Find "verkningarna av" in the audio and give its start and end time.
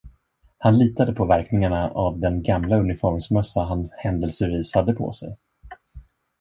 1.25-2.19